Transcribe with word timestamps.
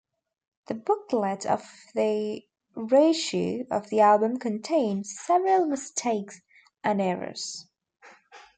The 0.65 0.73
booklet 0.73 1.45
of 1.45 1.61
the 1.93 2.41
reissue 2.73 3.65
of 3.69 3.91
the 3.91 3.99
album 3.99 4.39
contained 4.39 5.05
several 5.05 5.67
mistakes 5.67 6.41
and 6.83 6.99
errors. 6.99 7.67